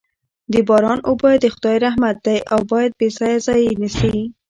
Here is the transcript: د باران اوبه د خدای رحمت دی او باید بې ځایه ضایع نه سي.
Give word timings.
د 0.51 0.53
باران 0.67 0.99
اوبه 1.09 1.29
د 1.43 1.45
خدای 1.55 1.77
رحمت 1.85 2.17
دی 2.25 2.37
او 2.53 2.59
باید 2.71 2.91
بې 2.99 3.07
ځایه 3.17 3.39
ضایع 3.47 3.73
نه 3.81 3.89
سي. 3.97 4.13